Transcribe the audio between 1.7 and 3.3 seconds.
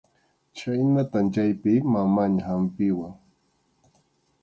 mamaña hampiwan.